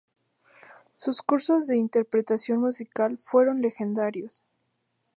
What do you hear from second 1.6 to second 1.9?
de